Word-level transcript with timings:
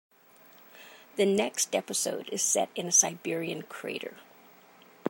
The 1.15 1.27
next 1.27 1.75
episode 1.75 2.27
is 2.29 2.41
set 2.41 2.69
in 2.73 2.87
a 2.87 2.91
Siberian 2.91 3.61
crater. 3.61 4.15